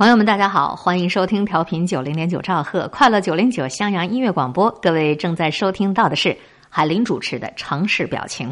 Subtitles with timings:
[0.00, 4.70] 朋友们，大家好，欢迎收听调频九零点九兆赫快乐九零九襄阳音乐广播。
[4.80, 6.34] 各位正在收听到的是
[6.70, 8.48] 海林主持的《城市表情》。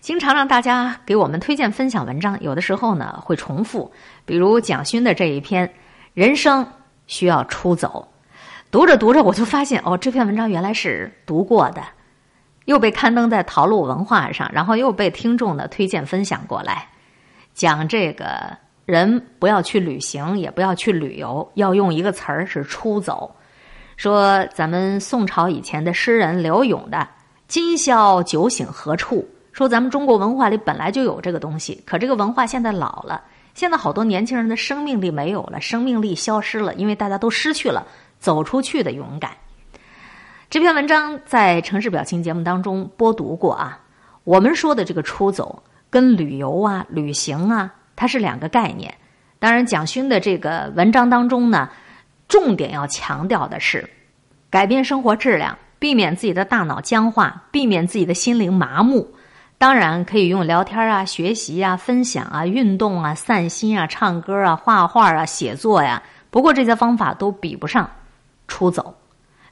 [0.00, 3.90] 经常让大家给我们推荐分享文章，有的时候呢会重复，
[4.26, 5.66] 比如蒋勋的这一篇
[6.12, 6.70] 《人生
[7.06, 8.06] 需要出走》，
[8.70, 11.82] 读着读着我就发现，哦，这篇文章原来是读过的，
[12.66, 16.88] 又被刊登在陶路文化上，然后又被听众呢推荐分享过来，
[17.54, 18.54] 讲这个。
[18.88, 23.30] 人不要去旅行，也不要去旅游，要用一个词儿是出走。
[23.98, 27.06] 说咱们宋朝以前的诗人刘永的
[27.46, 37.86] “今宵酒醒何处”，说咱们中国文化里本来就有这个东西，可这个文化现在老了，现在好多年轻人的生命力没有了，生命力消失了，因为大家都失去了
[38.18, 39.32] 走出去的勇敢。
[40.48, 43.78] 这篇文章在城市表情节目当中播读过啊。
[44.24, 47.74] 我们说的这个出走，跟旅游啊、旅行啊。
[47.98, 48.94] 它是两个概念，
[49.40, 51.68] 当然，蒋勋的这个文章当中呢，
[52.28, 53.90] 重点要强调的是
[54.50, 59.12] 改变生活质量，避免自己的大脑僵化，避免自己的心灵麻木。
[59.58, 66.00] 当然，可以用聊天啊、学习啊、分享啊、运动啊、散心啊、唱歌啊、画画啊、写作呀。
[66.30, 67.90] 不过这些方法都比不上
[68.46, 68.94] 出走。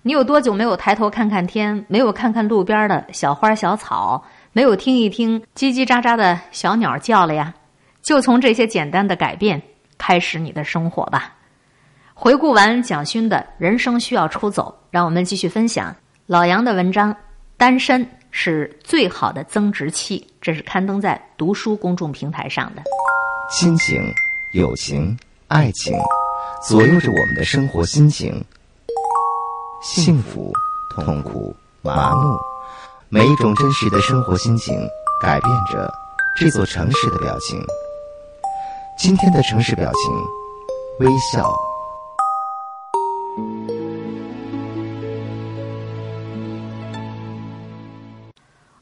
[0.03, 7.53] 你有多久没有抬头看看天，没有看看路边的小花小草，没有听一听叽叽喳喳的小鸟叫了呀？
[8.07, 9.61] 就从这些简单的改变
[9.99, 11.35] 开始你的生活吧。
[12.15, 15.95] 回顾完蒋勋的人生需要出走，让我们继续分享
[16.27, 17.13] 老杨的文章
[17.57, 22.83] 《单身是最好的增值期》，这是刊登在读书公众平台上的。
[23.51, 24.01] 亲情、
[24.53, 25.93] 友情、爱情，
[26.63, 28.33] 左右着我们的生活心情。
[29.83, 30.53] 幸福、
[30.95, 32.39] 痛苦、麻木，
[33.09, 34.77] 每一种真实的生活心情，
[35.21, 35.93] 改变着
[36.39, 37.61] 这座城市的表情。
[38.97, 41.55] 今天的城市表情，微笑。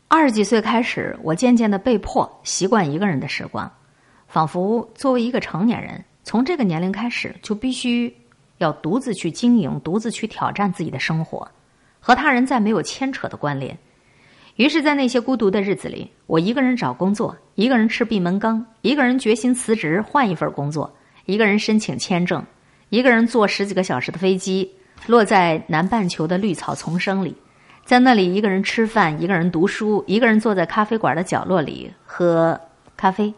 [0.06, 3.68] 二十几岁开始，我渐渐的被迫习惯一个人的时光，
[4.28, 8.16] 仿佛作为一个成年人，从这个年龄开始就必须
[8.58, 11.50] 要独自去经营、独自去挑战自己的生活，
[11.98, 13.76] 和他人再没有牵扯的关联。
[14.56, 20.94] 于是，在那些孤独的日子里，我一个人找工作，一个人吃闭门羹，一个人决心辞职换一份工作，
[21.26, 22.40] 一个人申请签证，
[22.88, 24.70] 一个人坐十几个小时的飞机，
[25.08, 27.36] 落在南半球的绿草丛生里，
[27.84, 32.60] 在那里一个人吃饭，一个人读书，一个人坐在咖啡馆的角落里喝
[32.96, 33.34] 咖啡。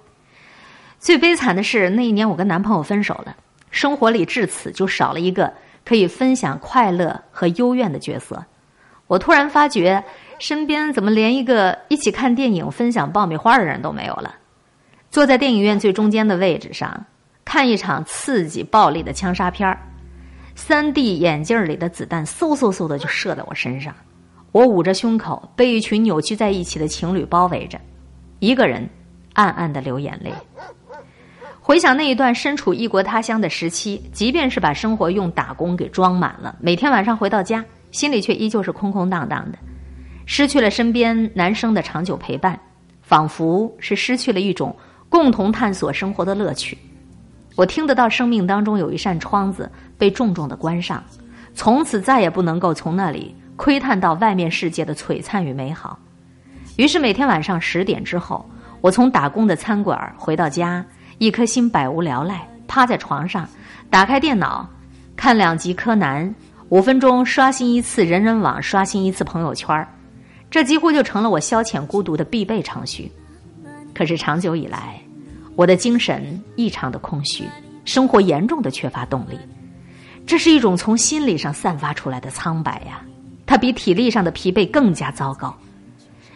[0.98, 3.34] 最悲惨的是，那一年我跟男朋友分手了，
[3.70, 5.50] 生活里至此就少了一个
[5.82, 8.44] 可以分享快乐和幽怨的角色。
[9.06, 10.04] 我突然发觉。
[10.38, 14.34] 身边怎么连一个一起看电影、分享爆米花的人都没有了？
[15.10, 17.06] 坐在电影院最中间的位置上，
[17.44, 19.78] 看一场刺激暴力的枪杀片儿，
[20.54, 23.94] 三 D 眼镜里的子弹嗖嗖嗖的就射在我身上，
[24.52, 27.80] 我捂着胸口，被一群扭曲在一起的情侣包围着，
[28.40, 28.86] 一个人
[29.32, 30.32] 暗暗的流眼泪。
[31.60, 39.58] 回想那一段身处异国他乡的时期，即便是把生活用打工给装满了，每天晚上回到家，心里却依旧是空空荡荡的。
[40.26, 42.58] 失去了身边男生的长久陪伴，
[43.00, 44.74] 仿佛是失去了一种
[45.08, 46.76] 共同探索生活的乐趣。
[47.54, 51.02] 我听得到生命当中有一扇窗子被重重的关上，
[51.54, 55.98] 从此再也不能够从那里窥探到外面世界的璀璨与美好。
[56.76, 58.44] 于是每天晚上十点之后，
[58.80, 60.84] 我从打工的餐馆回到家，
[61.18, 63.48] 一颗心百无聊赖，趴在床上，
[63.88, 64.68] 打开电脑，
[65.16, 66.34] 看两集柯南，
[66.68, 69.88] 五分钟刷新一次人人网，刷新一次朋友圈儿。
[70.56, 73.12] 这几乎就成了我消遣孤独的必备程序。
[73.94, 74.98] 可是长久以来，
[75.54, 77.44] 我的精神异常的空虚，
[77.84, 79.38] 生活严重的缺乏动力。
[80.26, 83.02] 这是一种从心理上散发出来的苍白呀，
[83.44, 85.54] 它比体力上的疲惫更加糟糕。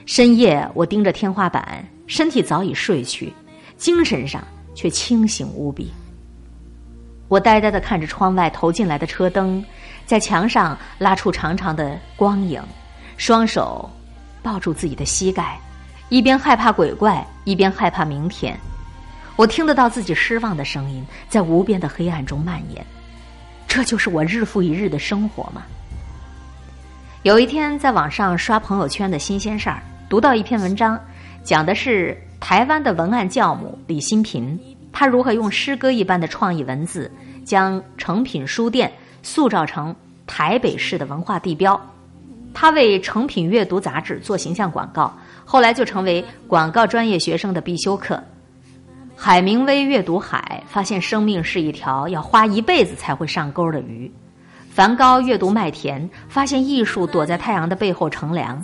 [0.05, 3.33] 深夜，我盯着天花板，身体早已睡去，
[3.79, 5.91] 精神上却清醒无比。
[7.27, 9.65] 我呆呆的看着窗外投进来的车灯，
[10.05, 12.63] 在墙上拉出长长的光影，
[13.17, 13.89] 双手。
[14.43, 15.59] 抱住自己的膝盖，
[16.09, 18.59] 一边害怕鬼怪，一边害怕明天。
[19.37, 22.85] 我听得到自己失望的声音在无边的黑暗中蔓延。
[23.67, 25.63] 这就是我日复一日的生活吗？
[27.23, 30.99] 有一天，在网上刷朋友圈的新鲜事儿，读到一篇文章，
[31.45, 34.59] 讲的是台湾的文案教母李新平，
[34.93, 37.11] 他如何用诗歌一般的创意文字，
[37.45, 38.91] 将诚品书店
[39.23, 39.95] 塑造成
[40.27, 41.81] 台北市的文化地标。
[42.53, 48.23] 他为成品阅读杂志做形象广告，后来就成为广告专业学生的必修课。
[49.17, 54.11] 海明威阅读海，发现生命是一条要花一辈子才会上钩的鱼；
[54.71, 58.59] 梵高阅读麦田，发现艺术躲在太阳的背后乘凉；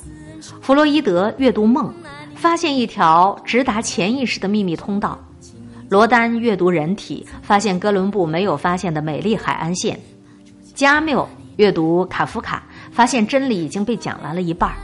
[0.62, 1.92] 弗洛伊德阅读梦，
[2.34, 5.18] 发现一条直达潜意识的秘密通道；
[5.90, 9.94] 罗丹阅读人体，发现哥伦布没有发现的美丽海岸线；
[10.74, 12.64] 加缪阅读卡夫卡，
[12.96, 14.76] 发现真理已经被讲完了一半儿。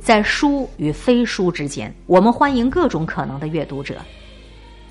[0.00, 3.96] 在书与非书之间，我们欢迎各种可能的阅读者。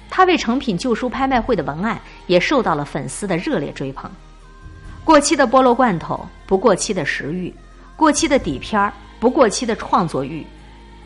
[0.10, 4.12] 他为成品旧书拍卖会的文案也受到了粉丝的热烈追捧。
[5.06, 7.50] 过期的菠萝罐头，不过期的食欲；
[7.96, 10.44] 过期的底片儿，不过期的创作欲；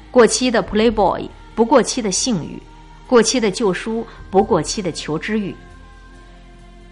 [0.10, 2.58] 过期的 Playboy，不过期的性欲；
[3.06, 5.54] 过期的旧书，不过期的求知欲。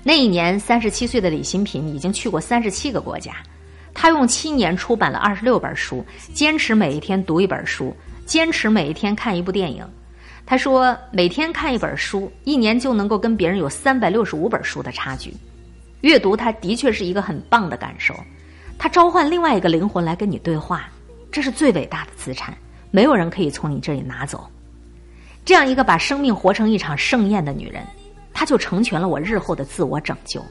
[0.03, 3.33] 那一年，三十七岁的李新平已经去过三十七个国家。
[4.03, 7.95] 他用七年出版了二十六本书，坚持每一天读一本书，
[8.25, 9.87] 坚持每一天看一部电影。
[10.45, 15.33] 他说：“每天看一本书，一年就能够跟别人有三百六十五本书的差距。
[16.01, 18.13] 阅读，它的确是一个很棒的感受。
[18.77, 20.89] 它召唤另外一个灵魂来跟你对话，
[21.31, 22.53] 这是最伟大的资产，
[22.91, 24.45] 没有人可以从你这里拿走。
[25.45, 27.81] 这样一个把生命活成一场盛宴的女人，
[28.33, 30.43] 她就成全了我日后的自我拯救。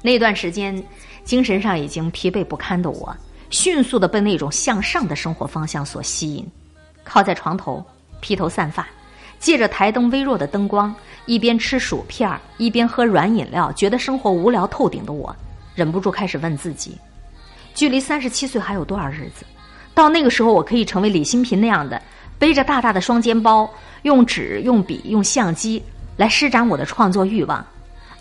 [0.00, 0.80] 那段时间，
[1.28, 3.14] 精神上已经疲惫不堪的我，
[3.50, 6.50] 迅速的被那种向上的生活方向所吸引，
[7.04, 7.84] 靠在床头。”
[8.22, 8.88] 披头散发，
[9.38, 10.92] 借着台灯微弱的灯光，
[11.26, 15.36] 一边吃薯片儿，一边喝软饮料，觉得生活无聊透顶的我，
[15.74, 16.96] 忍不住开始问自己：
[17.74, 19.44] 距离三十七岁还有多少日子？
[19.94, 22.00] 到那个时候，我可以成为李新平那样的，
[22.38, 23.68] 背着大大的双肩包，
[24.00, 25.82] 用纸、用笔、用相机
[26.16, 27.62] 来施展我的创作欲望，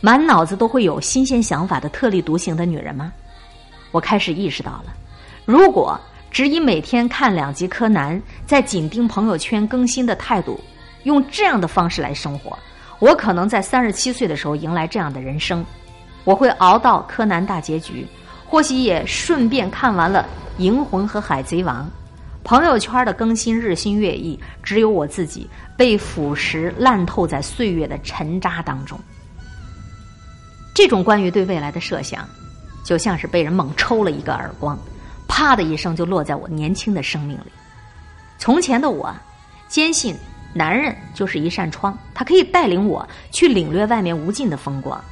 [0.01, 3.11] 满脑子都会有新鲜想法的特立独行的女人吗？
[3.91, 4.93] 我开始意识到了，
[5.45, 5.99] 如果。
[6.29, 10.59] 只以每天看两集柯南，在紧盯朋友圈更新的态度，
[11.03, 12.55] 用这样的方式来生活，
[12.99, 15.65] 我可能在三十七岁的时候迎来这样的人生。
[16.25, 18.05] 我会熬到柯南大结局，
[18.45, 20.27] 或许也顺便看完了
[20.61, 21.85] 《银魂》和《海贼王》。
[22.43, 28.99] 朋友圈的更新日新月异，只有我自己被腐蚀烂透在岁月的尘渣当中。
[30.77, 32.23] 这种关于对未来的设想，
[32.83, 34.77] 就像是被人猛抽了一个耳光。
[35.27, 37.51] 啪的一声，就落在我年轻的生命里。
[38.37, 39.11] 从前的我，
[39.67, 40.15] 坚信
[40.53, 45.03] 男人就是一扇窗，他可以带领我去领略外面无尽的风光。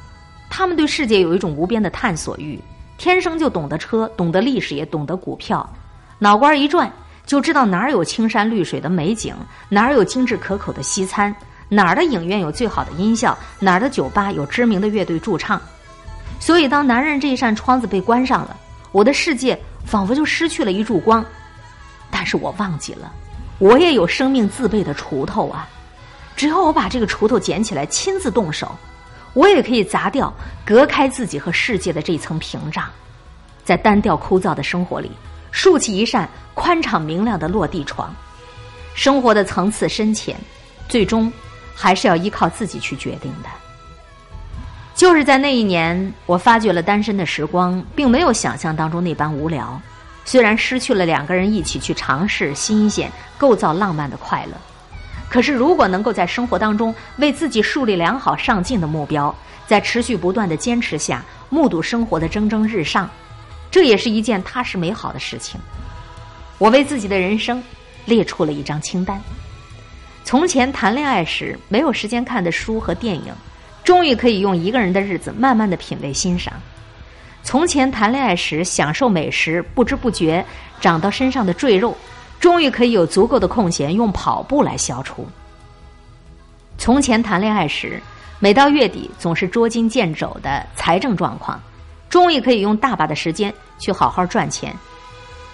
[0.48, 2.56] 他们对世界有一种无边的探索欲，
[2.96, 5.68] 天生就懂得车，懂得历史，也懂得股票。
[6.20, 6.88] 脑瓜一转，
[7.26, 9.34] 就知道哪儿有青山绿水的美景，
[9.68, 11.34] 哪儿有精致可口的西餐，
[11.68, 15.60] 哪儿的影院有最好的音效，哪儿的酒吧有知名的乐队驻唱。
[16.40, 18.56] 所以，当男人这一扇窗子被关上了，
[18.92, 19.58] 我的世界。
[19.86, 21.24] 仿佛就失去了一束光，
[22.10, 23.12] 但是我忘记了，
[23.60, 25.68] 我也有生命自备的锄头啊！
[26.34, 28.74] 只要我把这个锄头捡起来，亲自动手，
[29.32, 30.34] 我也可以砸掉
[30.64, 32.86] 隔开自己和世界的这一层屏障，
[33.62, 35.12] 在单调枯燥的生活里，
[35.52, 38.12] 竖起一扇宽敞明亮的落地窗。
[38.92, 40.36] 生活的层次深浅，
[40.88, 41.32] 最终
[41.76, 43.48] 还是要依靠自己去决定的。
[44.94, 49.78] 就是在那一年，我发觉了单身的时光并没有想象当中那般无聊。
[50.24, 54.52] 虽然失去了两个人一起去尝试新鲜、构造浪漫的快乐，
[55.28, 59.32] 可是如果能够在生活当中为自己树立良好上进的目标，
[59.66, 63.08] 在持续不断的坚持下，目睹生活的蒸蒸日上，
[63.70, 65.60] 这也是一件踏实美好的事情。
[66.58, 67.62] 我为自己的人生
[68.06, 69.20] 列出了一张清单：
[70.26, 73.32] 从前谈恋爱时没有时间看的书和电影。
[73.84, 76.52] 终于可以用一个人的日子，慢慢的品味欣赏。
[77.44, 80.44] 从前谈恋爱时享受美食，不知不觉
[80.80, 81.96] 长到身上的赘肉，
[82.40, 85.24] 终于可以有足够的空闲用跑步来消除。
[86.76, 88.02] 从前谈恋爱时，
[88.40, 91.62] 每到月底总是捉襟见肘的财政状况，
[92.10, 94.74] 终于可以用大把的时间去好好赚钱。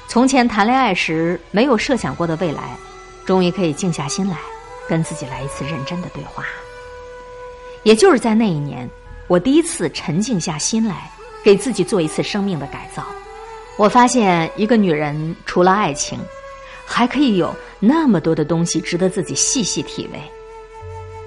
[0.08, 2.74] 从前谈恋爱时没有设想过的未来，
[3.26, 4.38] 终于可以静下心来，
[4.88, 6.44] 跟自己来一次认真的对话。
[7.82, 8.88] 也就是在那一年，
[9.26, 11.10] 我第一次沉静下心来，
[11.42, 13.04] 给自己做一次生命的改造。
[13.76, 16.18] 我发现，一个女人除了爱情，
[16.86, 20.20] 还可以有那么多的东西值得自己细细体味。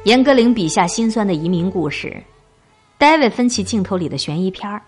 [0.04, 2.16] 严歌苓笔下心酸的移民故事，
[2.98, 4.82] 戴维芬奇镜头里的悬疑片儿，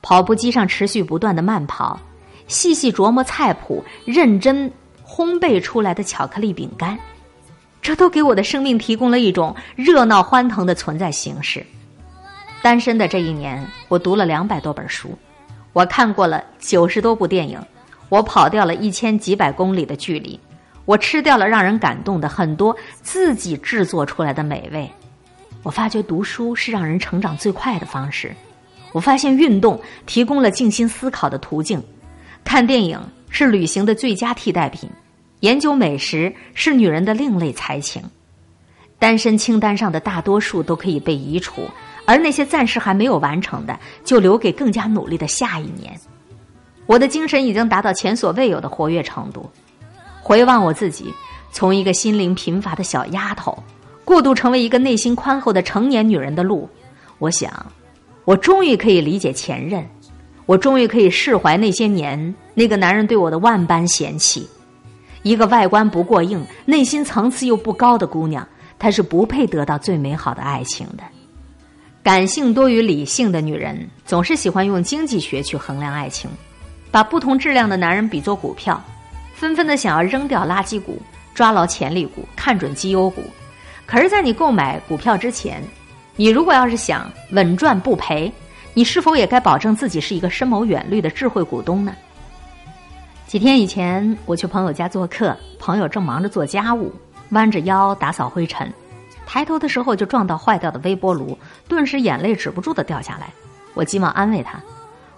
[0.00, 2.00] 跑步机上持续不断的慢跑，
[2.46, 4.72] 细细琢磨菜谱，认真
[5.04, 6.96] 烘焙出来的巧克力饼干。
[7.82, 11.64] 这都给我的生命提供了一种热闹欢腾的存在形式。
[12.62, 15.16] 单身的这一年，我读了两百多本书，
[15.72, 17.58] 我看过了九十多部电影，
[18.10, 20.38] 我跑掉了一千几百公里的距离，
[20.84, 24.90] 我吃掉了让人感动的很多自己制作出来的美味，
[25.62, 28.34] 我发觉读书是让人成长最快的方式。
[28.92, 31.82] 我发现运动提供了静心思考的途径，
[32.44, 34.90] 看电影是旅行的最佳替代品，
[35.40, 38.02] 研究美食是女人的另类才情。
[38.98, 41.62] 单身清单上的大多数都可以被移除，
[42.04, 45.98] 而那些暂时还没有完成的，就留给更加努力的下一年。
[46.86, 49.48] 我的精神已经达到前所未有的活跃程度。
[50.20, 51.12] 回望我自己，
[51.50, 53.56] 从一个心灵贫乏的小丫头，
[54.04, 56.68] 过渡成为一个内心宽厚的成年女人的路，
[57.18, 57.50] 我想。
[58.26, 59.84] 我终于可以理解前任，
[60.44, 64.46] 我终于可以释怀那些年那个男人对我的万般嫌弃。
[65.22, 68.46] 一个外观不过硬、内心层次又不高的姑娘，
[68.78, 71.04] 她是不配得到最美好的爱情的。
[72.02, 76.30] 感性多于理性的女人总是喜欢用经济学去衡量爱情，
[76.90, 78.82] 把不同质量的男人比作股票，
[79.34, 81.00] 纷纷的想要扔掉垃圾股，
[81.34, 83.22] 抓牢潜力股，看准绩优股。
[83.84, 85.62] 可是，在你购买股票之前，
[86.16, 88.32] 你如果要是想稳赚不赔，
[88.72, 91.94] 你是否也该保证自己是一个深谋远虑的智慧股东呢？
[93.30, 96.92] 几天以前，我去朋友家做客，朋友正忙着做家务，
[97.28, 98.68] 弯着腰打扫灰尘，
[99.24, 103.32] 抬头的时候就撞到坏掉的微波炉，顿时眼泪止不住的掉下来。
[103.74, 104.60] 我急忙安慰他，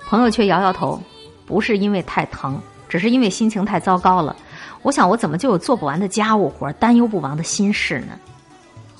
[0.06, 1.00] 朋友却摇摇头，
[1.46, 4.36] 不是因为太疼，只是因为心情太糟糕了。
[4.82, 8.08] 我想，我怎么就有做不完的家务活、担忧不完的心事呢？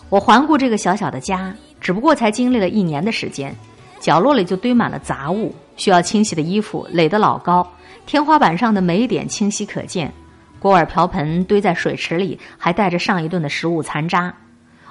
[0.09, 1.55] 我环顾这个小小的家。
[1.83, 3.55] 只不过才经历了一年的时间，
[4.01, 7.69] 角落里就堆满了杂物，需要清洗的衣服垒得老高，
[8.07, 10.13] 天花板上的霉点清晰可见，
[10.61, 14.33] 锅碗瓢盆堆在水池里，还带着上一顿的食物残渣。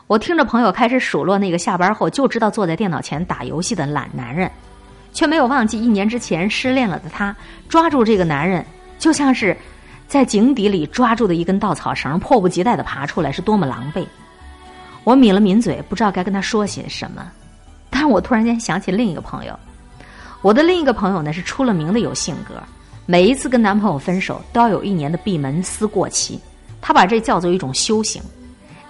[0.07, 4.51] 我听着朋友开始数落那个下班后就知道坐在电脑前打游戏的懒男人，
[5.13, 7.33] 却没有忘记一年之前失恋了的他，
[7.69, 8.65] 抓住这个男人
[9.00, 9.55] 就像是
[10.10, 14.05] 在井底里抓住的一根稻草绳，迫不及待地爬出来，是多么狼狈。
[15.05, 17.25] 我抿了抿嘴，不知道该跟他说些什么。
[17.89, 19.57] 但是我突然间想起另一个朋友，
[20.41, 22.55] 我的另一个朋友呢是出了名的有性格，
[23.05, 26.39] 每一次跟男朋友分手都要有一年的闭门思过期。
[26.81, 28.21] 他把这叫做一种修行。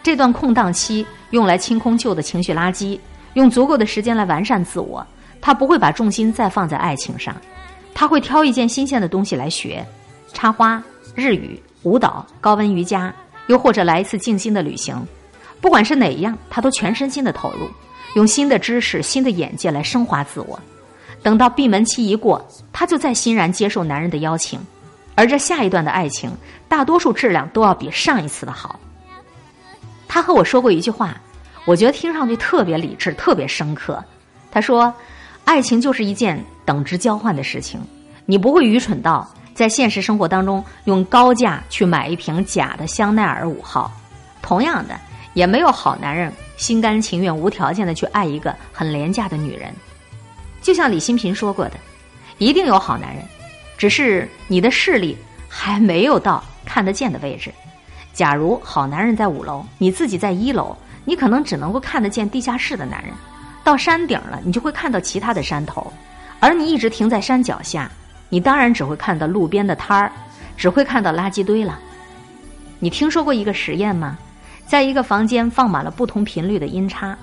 [0.01, 2.97] 这段空档期用来清空旧的情绪垃圾，
[3.33, 5.05] 用足够的时间来完善自我。
[5.41, 7.35] 他不会把重心再放在爱情上，
[7.93, 9.85] 他会挑一件新鲜的东西来学：
[10.31, 10.81] 插花、
[11.13, 13.13] 日语、舞蹈、高温瑜伽，
[13.47, 14.95] 又或者来一次静心的旅行。
[15.59, 17.67] 不管是哪一样，他都全身心的投入，
[18.15, 20.59] 用新的知识、新的眼界来升华自我。
[21.23, 24.59] 等到闭门期一过，她就再欣然接受男人的邀请。
[25.15, 26.31] 而这下一段的爱情，
[26.67, 28.79] 大多数质量都要比上一次的好。
[30.07, 31.15] 他和我说过一句话，
[31.65, 34.03] 我觉得听上去特别理智、特别深刻。
[34.51, 34.93] 他说
[35.45, 37.79] ：“爱情就是一件等值交换的事情，
[38.25, 43.91] 你不会愚蠢到在现实生活当中用高价去买一瓶假的香奈儿五号。
[44.41, 44.95] 同样的。”
[45.33, 49.73] 也没有好男人心甘情愿、无条件的去爱一个很廉价的女人，
[50.61, 51.73] 就像李新平说过的，
[52.37, 53.25] 一定有好男人，
[53.77, 55.17] 只是你的视力
[55.49, 57.51] 还没有到看得见的位置。
[58.13, 63.11] 假如好男人在五楼，你自己在一楼，你可能只能够看得见地下室的男人；
[63.63, 65.91] 到山顶了，你就会看到其他的山头，
[66.39, 67.89] 而你一直停在山脚下，
[68.29, 70.11] 你当然只会看到路边的摊儿，
[70.55, 71.79] 只会看到垃圾堆了。
[72.79, 74.17] 你听说过一个实验吗？
[74.67, 77.17] 在一个房间放满了不同频率的音叉，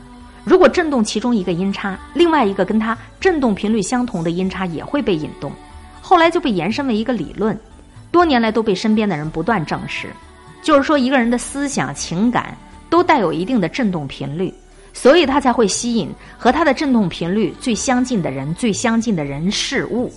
[0.45, 5.52] 如果震动其中一个音叉，另外一个跟它振动频率相同的音叉也会被引动。
[6.00, 7.59] 后来就被延伸为一个理论，
[8.11, 10.09] 多年来都被身边的人不断证实，
[10.62, 12.57] 就是说一个人的思想情感
[12.88, 14.52] 都带有一定的振动频率，
[14.95, 20.11] 所以他才会吸引和他的振动频率最相近的人、最相近的人事物。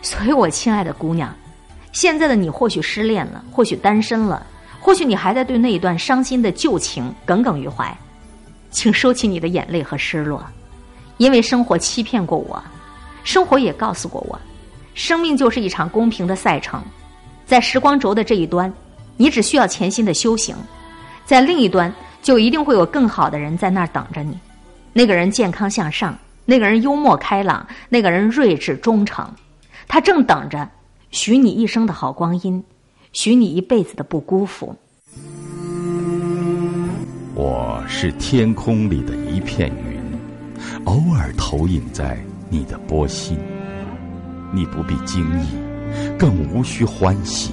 [0.00, 1.34] 所以，我亲爱的姑娘，
[1.92, 4.46] 现在的你或许失恋了，或许单身了。
[4.80, 7.96] 或许你还在对那一段伤心的旧情耿耿于怀，
[8.74, 10.44] 请收起你的眼泪和失落，
[11.18, 12.60] 因为生活欺骗过我，
[13.22, 14.38] 生活也告诉过我，
[14.94, 16.82] 生命就是一场公平的赛程，
[17.46, 18.70] 在时光轴的这一端，
[19.16, 20.56] 你只需要潜心的修行，
[21.24, 21.90] 在另一端
[22.20, 24.36] 就一定会有更好的人在那儿等着你，
[24.92, 29.32] 那个人健康向上，那个人幽默开朗，那个人睿智忠诚，
[29.86, 30.68] 他正等着
[31.12, 32.62] 许你一生的好光阴。
[33.12, 34.74] 许你一辈子的不辜负。
[37.36, 40.00] 我是天空里的一片云，
[40.84, 42.16] 偶尔投影在
[42.48, 43.36] 你的波心。
[44.52, 45.46] 你不必惊异，
[46.16, 47.50] 更无需欢喜，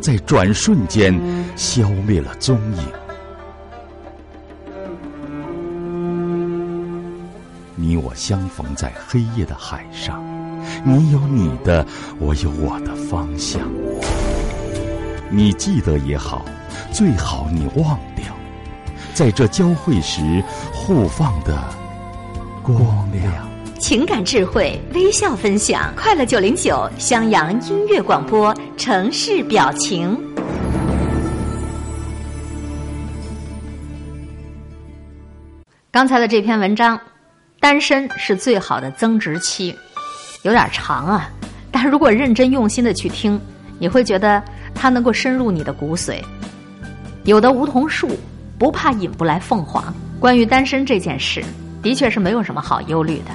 [0.00, 1.14] 在转瞬间
[1.56, 2.82] 消灭了踪影。
[7.76, 10.24] 你我相逢在黑夜的海上，
[10.86, 11.86] 你有你的，
[12.18, 13.60] 我有我的方向。
[15.30, 16.46] 你记得也好，
[16.90, 18.37] 最好你忘掉。
[19.18, 20.22] 在这交汇时
[20.72, 21.58] 互放的
[22.62, 22.78] 光
[23.10, 23.48] 亮。
[23.80, 30.16] 情感智慧，微笑分享，快乐九零九襄阳音乐广播，城市表情。
[35.90, 36.96] 刚才的这篇文章，
[37.58, 39.76] 单身是最好的增值期，
[40.42, 41.28] 有点长啊，
[41.72, 43.40] 但如果认真用心的去听，
[43.80, 44.40] 你会觉得
[44.76, 46.22] 它能够深入你的骨髓。
[47.24, 48.08] 有的梧桐树
[48.58, 49.82] 不怕引不来凤凰。
[50.18, 51.44] 关于单身这件事，
[51.80, 53.30] 的确是没有什么好忧虑的。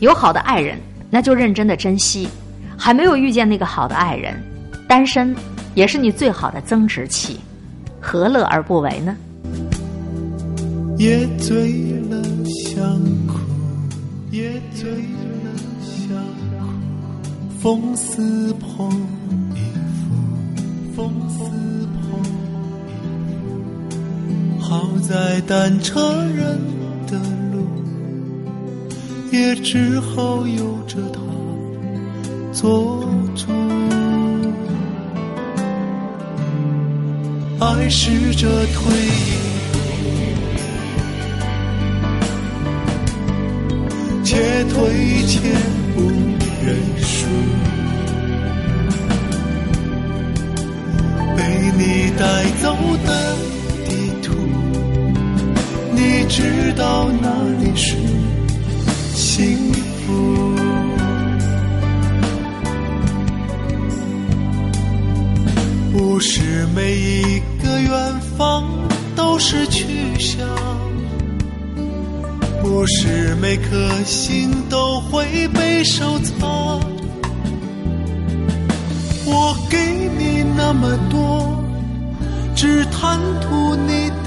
[0.00, 0.78] 有好的爱人，
[1.10, 2.26] 那就认真的珍惜；
[2.76, 4.34] 还没有遇见那个好的爱人，
[4.88, 5.36] 单身
[5.74, 7.38] 也是你最好的增值期，
[8.00, 9.14] 何乐而不为呢？
[10.96, 12.82] 夜醉了想
[13.26, 13.38] 哭，
[14.30, 15.50] 也醉了
[15.82, 16.16] 想
[16.58, 18.90] 哭，风似捧
[19.54, 19.60] 一
[20.00, 21.88] 幅，风似，
[24.60, 26.60] 好在单车人
[27.06, 27.18] 的
[27.52, 27.66] 路，
[29.32, 31.20] 也只好由着他
[32.52, 33.46] 做主。
[37.58, 39.40] 爱试着退一
[44.24, 44.78] 且退
[45.26, 45.40] 且
[45.94, 46.02] 不
[46.64, 47.26] 认输，
[51.36, 51.38] 被
[51.76, 52.24] 你带
[52.62, 53.08] 走的，
[56.30, 57.96] 知道哪里是
[59.12, 60.54] 幸福？
[65.92, 68.64] 不是每一个远方
[69.16, 70.46] 都是去向。
[72.62, 76.80] 不是每颗心都会被收藏。
[79.26, 79.76] 我给
[80.16, 81.60] 你那么多，
[82.54, 84.19] 只贪图你的。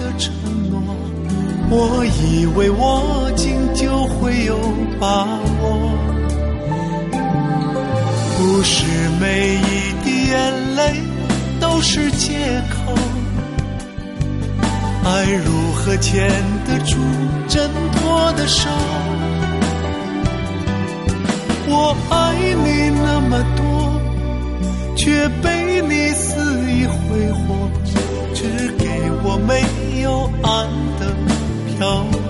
[1.76, 4.60] 我以为握紧就会有
[5.00, 5.90] 把握。
[8.38, 8.86] 不是
[9.20, 11.02] 每一滴眼泪
[11.60, 12.94] 都是借口。
[15.04, 16.30] 爱如何牵
[16.68, 16.96] 得住
[17.48, 18.70] 挣脱的手？
[21.66, 24.00] 我爱你那么多，
[24.96, 27.68] 却被你肆意挥霍，
[28.36, 28.86] 只给
[29.24, 30.68] 我没有爱
[31.00, 31.12] 的
[31.74, 32.23] 漂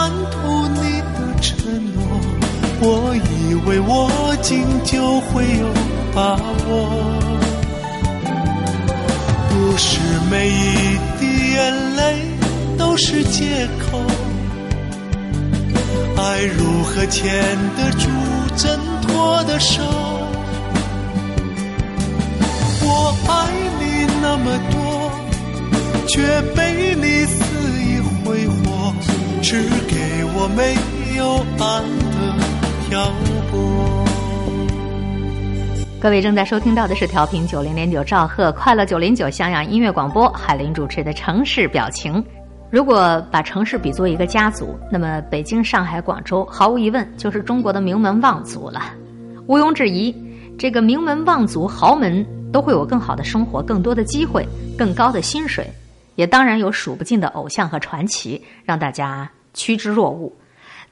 [0.00, 1.52] 贪图你的承
[1.92, 2.00] 诺。
[2.80, 4.10] 我以为握
[4.40, 5.66] 紧就会有
[6.14, 6.36] 把
[6.70, 6.70] 握，
[9.50, 12.00] 不是每一滴眼泪。
[12.78, 14.00] 都是借口，
[16.16, 17.30] 爱如何牵
[17.76, 18.08] 得住
[18.56, 19.82] 挣脱的手？
[22.82, 23.32] 我爱
[23.78, 25.12] 你那么多，
[26.08, 27.26] 却被你
[30.56, 30.74] 没
[31.16, 32.38] 有岸的
[32.88, 33.12] 漂
[33.50, 34.04] 泊。
[36.00, 42.24] 各位正在收听到的是调频九零点九兆赫快乐九零九襄阳音乐广播，海林主持的城市表情。
[42.70, 48.94] 如果把城市比作一个家族，那么北京、上海、广州毫无疑问就是中国的名门望族了。
[49.46, 50.14] 毋庸置疑，
[50.56, 54.46] 这个名门望族豪门都会有更好的生活、更多的机会、
[54.78, 55.68] 更高的薪水，
[56.14, 60.32] 也当然有数不尽的偶像和传奇让大家趋之若鹜。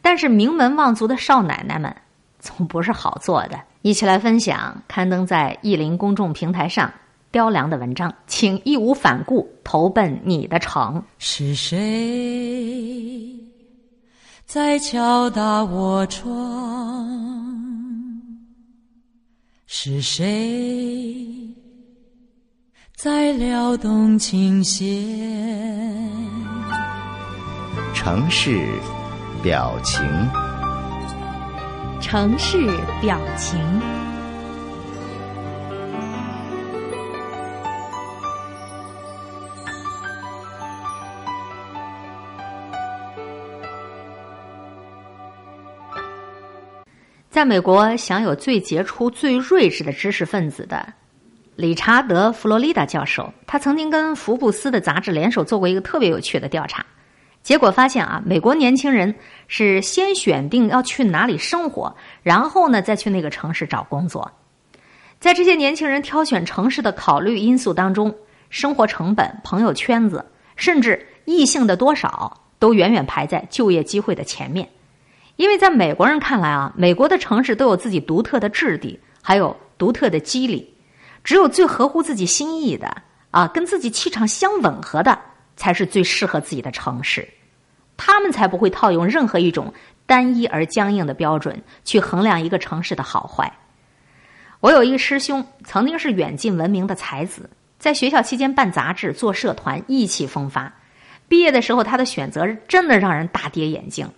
[0.09, 1.95] 但是名门望族的少奶奶们，
[2.39, 3.61] 总不是好做的。
[3.83, 6.91] 一起来分享刊登在意林公众平台上
[7.31, 11.05] 雕梁的文章，请义无反顾投奔你的城。
[11.19, 13.35] 是谁
[14.47, 16.27] 在敲打我窗？
[19.67, 21.55] 是谁
[22.97, 24.89] 在撩动琴弦？
[27.93, 28.67] 城市
[29.43, 30.05] 表情。
[32.01, 32.67] 城市
[33.01, 33.61] 表情。
[47.31, 50.93] 在美国享有最杰出、最睿智的知识分子的
[51.55, 56.85] 理查德·弗洛里达教授，他曾经跟福布斯的杂志联手做过一个特别有趣的调查。
[57.49, 59.15] 结果发现啊，美国年轻人
[59.47, 64.31] 是先选定要去哪里生活，然后呢再去那个城市找工作。
[65.19, 68.15] 在这些年轻人挑选城市的考虑因素当中，
[68.51, 70.23] 生活成本、朋友圈子，
[70.57, 74.69] 甚至异性的多少，都远远排在就业机会的前面。
[75.37, 80.71] 因为在美国人看来啊，美国的城市都有自己独特的质地，还有独特的机理，
[81.25, 82.95] 只有最合乎自己心意的
[83.31, 85.19] 啊，跟自己气场相吻合的，
[85.57, 87.27] 才是最适合自己的城市。
[87.99, 89.75] 他们才不会套用任何一种
[90.07, 93.53] 单一而僵硬的标准去衡量一个城市的好坏。
[94.61, 100.73] 我有一个师兄，曾经是远近闻名的才子，在学校期间办杂志、做社团，意气风发。
[101.29, 104.09] 毕业的时候，他的选择真的让人大跌眼镜。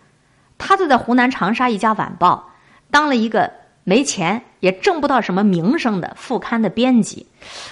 [0.59, 2.51] 他就在湖南长沙一家晚报
[2.91, 3.51] 当了一个
[3.83, 7.27] 没钱也挣不到什么名声的副刊的编辑。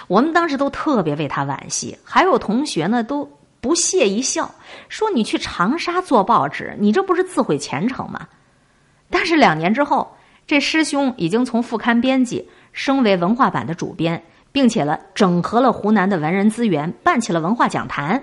[0.06, 3.30] 我们当时都特别为他惋惜，还有同学呢都。
[3.60, 4.54] 不屑一笑，
[4.88, 8.28] 说：“你去长沙做报纸，你这不是自毁前程吗？”
[9.10, 10.16] 但是两年之后，
[10.46, 18.22] 这师兄已经从副刊编辑升为文化版的主编，并且了整合了湖南的文人资源，办起了文化讲坛。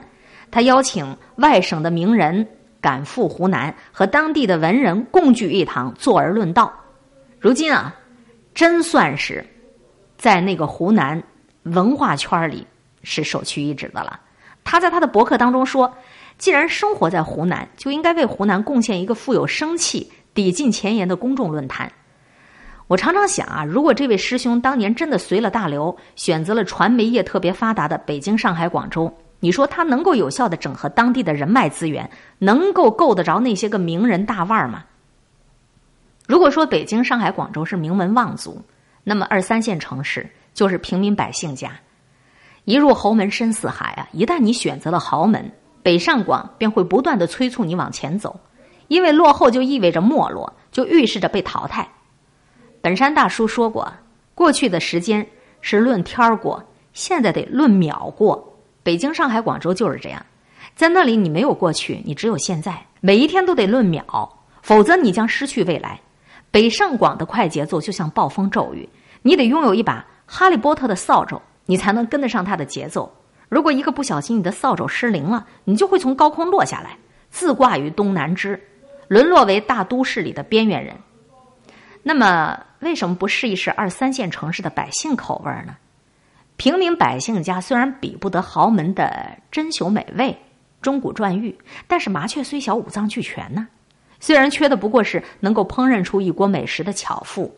[0.52, 2.48] 他邀请外省的名人
[2.80, 6.72] 赶赴湖南，和当地的文人共聚一堂，坐而论道。
[7.40, 7.94] 如今啊，
[8.54, 9.46] 真算是
[10.18, 11.22] 在那个湖南
[11.64, 12.66] 文化圈里
[13.04, 14.20] 是首屈一指的了。
[14.66, 15.96] 他在他的博客当中说
[16.38, 21.90] ：“既然生活在湖南，就应该为湖南贡献一个富有生气、抵近前沿的公众论坛。”
[22.88, 34.84] 我常常想啊，如果这位师兄当年真的随了大流，选择了传媒业特别发达的北京、上海、广州，你说他能够有效的整合当地的人脉资源，能够够得着那些个名人大腕儿吗？
[36.28, 38.64] 如果说北京、上海、广州是名门望族，
[39.04, 41.72] 那么二三线城市就是平民百姓家。
[42.66, 44.08] 一入侯门深似海啊！
[44.12, 45.52] 一旦你选择了豪门，
[45.84, 48.40] 北上广便会不断的催促你往前走，
[48.88, 51.88] 因为落后就意味着没落，就预示着被淘汰。
[52.82, 53.92] 本山大叔说过，
[54.34, 55.28] 过去的时间
[55.62, 58.58] 是论天儿过，现在得论秒过。
[58.82, 60.26] 北京、上海、广州就是这样，
[60.76, 64.28] 在那里你没有过去，你只有现在，每一天都得论秒，
[64.64, 66.00] 否则你将失去未来。
[66.50, 68.90] 北上广的快节奏就像暴风骤雨，
[69.22, 71.40] 你得拥有一把哈利波特的扫帚。
[71.66, 73.12] 你才能跟得上他的节奏。
[73.50, 76.98] 如果一个不小心，你的扫帚失灵了，你就会从高空落下来，
[77.30, 78.60] 自挂于东南枝，
[79.08, 80.96] 沦落为大都市里的边缘人。
[82.02, 85.76] 那么，为什么不试一试二三线城市的百姓口味呢？
[86.58, 90.38] 平民百姓家虽然比不得豪门的珍馐美味、
[90.82, 93.68] 钟鼓馔玉，但是麻雀虽小，五脏俱全呢。
[94.20, 97.56] 虽然缺的不过是能够烹饪出一锅美食的巧妇。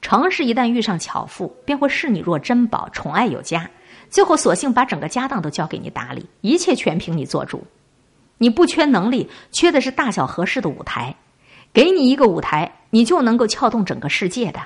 [0.00, 3.68] 城市一旦遇上巧妇，便会视你若珍宝，宠爱有加，
[4.08, 7.66] 最后索性把整个家当都交给你打理，一切全凭你做主。
[8.38, 11.14] 你不缺能力，缺的是大小合适的舞台。
[11.72, 14.60] 给你一个舞台，你就能够撬动整个世界的。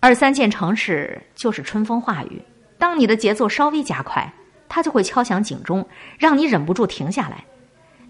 [0.00, 2.42] 二三线城市就是春风化雨，
[2.78, 4.32] 当你的节奏稍微加快，
[4.68, 5.86] 它就会敲响警钟，
[6.18, 7.44] 让你忍不住停下来。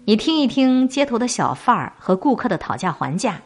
[0.05, 3.39] 你听一听街头的小贩儿和顾客的讨价还价。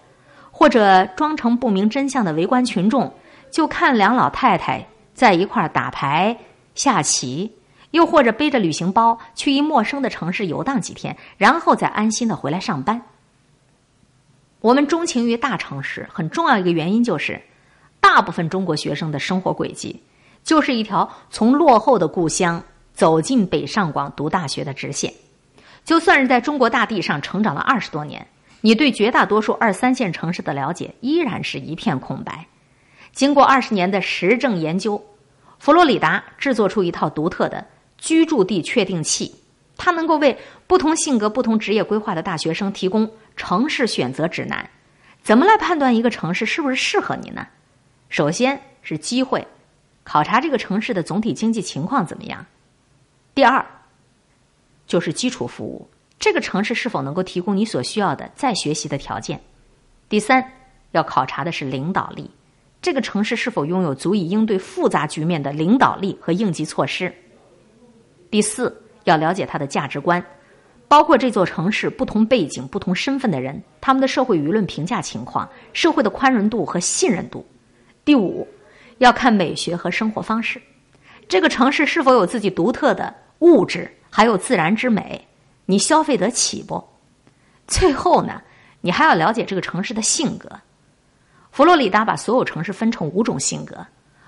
[0.56, 3.12] 或者装成不明真相的围观群众，
[3.52, 6.38] 就看两老太太在一块儿打牌、
[6.76, 7.50] 下棋；
[7.90, 13.02] 又或者背着旅行包去一陌生的城市游荡几天，然后再安心的回来上班。
[14.62, 17.42] 我们钟情于大城市，很重要一个原因就是，
[18.00, 20.02] 大部分中国学生的生活轨迹
[20.44, 22.64] 就是一条从落后的故乡
[22.94, 25.12] 走进北上广读大学的直线。
[25.84, 28.26] 就算是在中国大地上成长了二十多年。
[28.66, 32.48] 你对绝大多数二三线城市的了解依然是一片空白。
[33.12, 35.04] 经过二十年的实证研究，
[35.60, 39.36] 佛罗里达制作出一套独特的居住地确定器，
[39.76, 44.70] 它能够为不同性格、不同职业规划的大学生提供城市选择指南。
[45.22, 47.46] 怎么来判断一个城市是不是适合你呢？
[48.08, 49.46] 首先是机会，
[50.06, 52.46] 考察这个城市的总体经济情况怎么样。
[53.36, 53.66] 第二，
[54.88, 55.90] 就是基础服务，
[56.24, 59.38] 这个城市是否能够提供你所需要的再学习的条件。
[60.08, 60.42] 第三，
[60.94, 62.32] 要考察的是领导力，
[62.82, 67.14] 这个城市是否拥有足以应对复杂局面的领导力和应急措施。
[68.32, 70.26] 第四，要了解它的价值观，
[70.88, 77.46] 包括这座城市不同背景、不同身份的人，他们的社会舆论评价情况、社会的宽容度和信任度。
[78.06, 78.48] 第五，
[79.00, 80.62] 要看美学和生活方式，
[81.28, 85.22] 这个城市是否有自己独特的物质，还有自然之美，
[85.66, 86.84] 你消费得起不？
[87.68, 88.42] 最后呢，
[88.82, 90.50] 你还要了解这个城市的性格。
[91.52, 93.86] 佛罗里达把所有城市分成五种性格：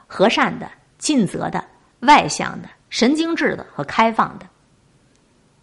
[0.07, 1.63] 和善的、尽责的、
[2.01, 4.45] 外向的、神经质的和开放的。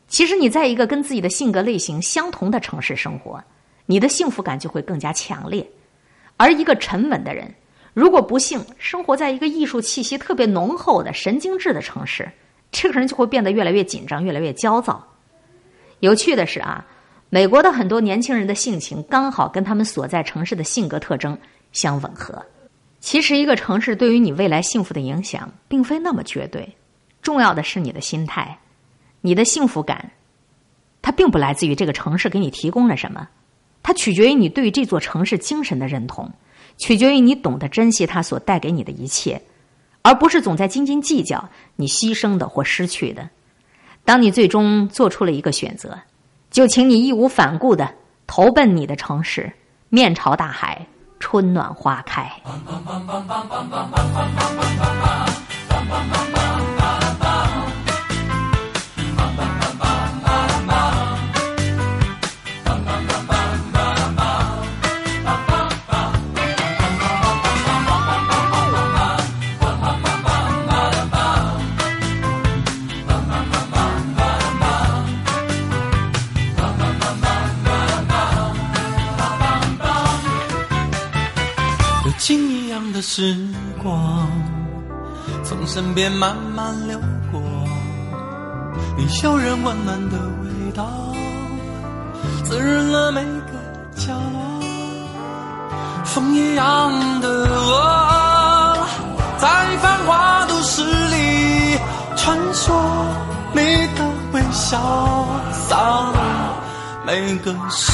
[0.09, 3.43] 其实你在一个跟自己的性格类型相同的城市生活，
[3.87, 5.67] 你的幸福感就会更加强烈。
[6.37, 7.55] 而一个沉稳的人。
[7.95, 12.27] 如果不幸生活在一个艺术气息特别浓厚的神经质的城市，
[12.71, 15.07] 这个人就会变得越来越紧张，越来越焦躁。
[16.03, 16.85] 有趣的是啊，
[17.31, 21.39] 美国的很多年轻人的性情刚好跟他们所在城市的性格特征
[21.71, 22.45] 相吻合。
[22.99, 26.69] 其实，一个城市对于你未来幸福的影响并非那么绝对，
[27.23, 28.59] 重要的是你的心态，
[29.21, 30.11] 你的幸福感，
[31.01, 33.29] 它并不来自于这个城市给你提供了什么，
[33.81, 36.29] 它取决于你对这座城市精神的认同。
[36.79, 39.41] 取决于你懂得珍惜它所带给你的一切，
[40.03, 43.31] 而不是总在斤斤计较你牺牲的或失去的。
[44.05, 45.99] 当你最终做出了一个选择，
[46.51, 47.89] 就请你义无反顾的
[48.27, 49.53] 投奔你的城市，
[49.89, 50.87] 面朝大海，
[51.21, 52.31] 春暖花开。
[83.15, 83.37] 时
[83.83, 84.27] 光
[85.45, 86.99] 从身边慢慢流
[87.31, 87.43] 过，
[88.97, 90.89] 你诱人温暖的味道
[92.43, 94.63] 滋润了每个角落。
[96.07, 98.89] 风一样的我，
[99.37, 99.47] 在
[99.83, 101.79] 繁华都市里
[102.17, 102.73] 穿梭，
[103.53, 103.61] 你
[103.95, 104.79] 的微笑
[105.53, 106.17] 洒落
[107.05, 107.93] 每个时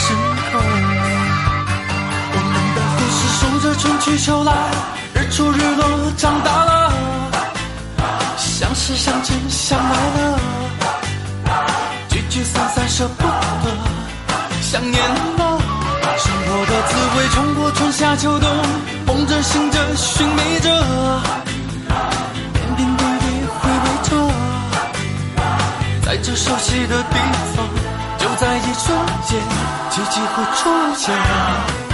[0.53, 0.61] 刻。
[2.31, 4.53] 我们的故事数着春去秋来。
[5.19, 6.93] 日出日落，长大了，
[8.37, 10.39] 相识相知相爱了，
[12.09, 13.33] 聚聚散散舍不得，
[14.63, 15.59] 想念了。
[16.19, 18.49] 生活的滋味，穿过春夏秋冬，
[19.07, 20.71] 梦着醒着寻觅着，
[22.55, 23.27] 点点滴滴
[23.59, 24.11] 回味着，
[26.07, 27.17] 在这熟悉的地
[27.57, 27.67] 方，
[28.19, 29.41] 就在一瞬间，
[29.91, 31.88] 奇迹会出现。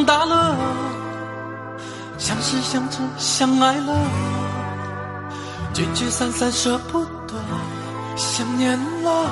[0.00, 0.56] 长大了，
[2.16, 3.94] 相识相知相爱了，
[5.74, 7.34] 聚聚散散舍不得，
[8.16, 9.26] 想念了。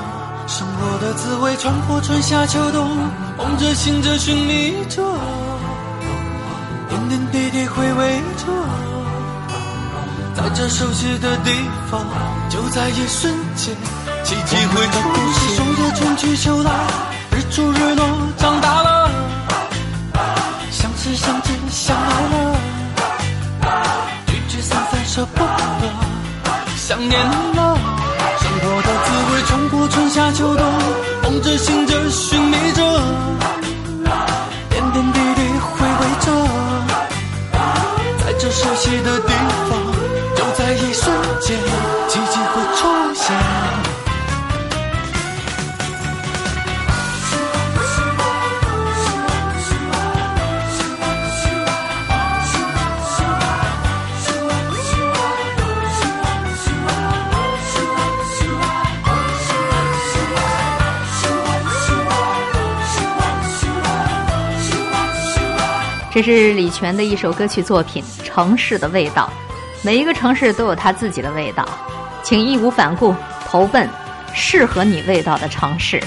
[0.47, 2.87] 生活的滋味，穿过春夏秋冬，
[3.39, 5.03] 梦着醒着寻觅着，
[6.91, 8.45] 点点滴滴回味着，
[10.37, 11.51] 在这熟悉的地
[11.91, 12.05] 方，
[12.51, 13.75] 就在一瞬间，
[14.23, 14.99] 奇迹会出
[15.33, 15.57] 现。
[15.57, 16.71] 守着春去秋来，
[17.31, 18.05] 日出日落，
[18.37, 19.11] 长大了。
[21.15, 22.57] 相知相爱了，
[24.27, 25.47] 聚聚散散舍不得，
[26.77, 27.19] 想念
[27.55, 27.79] 了。
[28.41, 30.65] 生活的滋味，穿过春夏秋冬，
[31.23, 32.83] 梦着醒着寻觅着，
[34.71, 36.27] 点点滴滴回味着，
[38.25, 39.29] 在这熟悉的地
[39.69, 39.78] 方，
[66.19, 69.31] 这是李泉的一首歌曲作品《城市的味道》。
[69.87, 71.65] 每一个城市都有它自己的味道，
[72.25, 73.15] 请义无反顾
[73.47, 73.89] 投奔
[74.35, 76.03] 适合你味道的城市。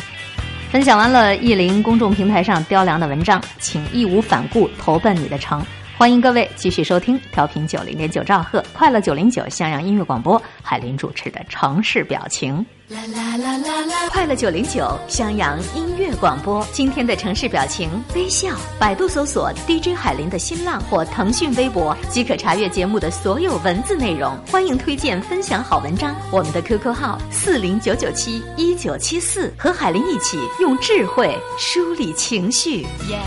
[0.69, 5.65] 分享完了意林公众平台上雕梁的文章，请义无反顾投奔你的城。
[6.01, 12.65] 欢迎各位继续收听调频九零点九兆赫快乐九零九襄阳音乐广播，海林主持的城市表情。
[12.87, 14.09] 啦啦啦啦啦！
[14.09, 18.49] 快乐九零九襄阳音乐广播，今天的城市表情微笑。
[18.79, 24.35] 百度搜索 DJ 海林的新浪或腾讯微博，即可查阅节目的所有文字内容。
[24.51, 32.87] 欢迎推荐分享好文章，我们的 QQ 号四零九九七一九七四，和海林一起用智慧梳理情绪。
[33.07, 33.19] 耶。